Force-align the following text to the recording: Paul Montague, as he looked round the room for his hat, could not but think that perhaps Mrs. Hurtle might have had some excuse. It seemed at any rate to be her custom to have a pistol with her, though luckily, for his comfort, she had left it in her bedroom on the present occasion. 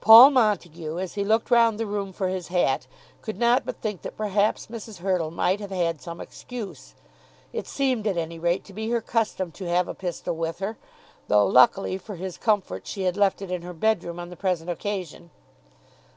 Paul 0.00 0.30
Montague, 0.30 0.98
as 0.98 1.14
he 1.14 1.22
looked 1.22 1.52
round 1.52 1.78
the 1.78 1.86
room 1.86 2.12
for 2.12 2.26
his 2.26 2.48
hat, 2.48 2.88
could 3.22 3.38
not 3.38 3.64
but 3.64 3.80
think 3.80 4.02
that 4.02 4.16
perhaps 4.16 4.66
Mrs. 4.66 4.96
Hurtle 4.98 5.30
might 5.30 5.60
have 5.60 5.70
had 5.70 6.02
some 6.02 6.20
excuse. 6.20 6.96
It 7.52 7.68
seemed 7.68 8.04
at 8.08 8.16
any 8.16 8.40
rate 8.40 8.64
to 8.64 8.72
be 8.72 8.90
her 8.90 9.00
custom 9.00 9.52
to 9.52 9.68
have 9.68 9.86
a 9.86 9.94
pistol 9.94 10.34
with 10.34 10.58
her, 10.58 10.78
though 11.28 11.46
luckily, 11.46 11.96
for 11.96 12.16
his 12.16 12.38
comfort, 12.38 12.88
she 12.88 13.02
had 13.02 13.16
left 13.16 13.40
it 13.40 13.52
in 13.52 13.62
her 13.62 13.72
bedroom 13.72 14.18
on 14.18 14.30
the 14.30 14.36
present 14.36 14.68
occasion. 14.68 15.30